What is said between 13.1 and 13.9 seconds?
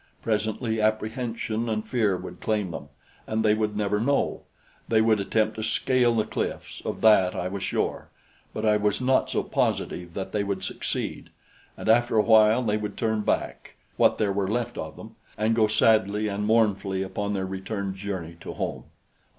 back,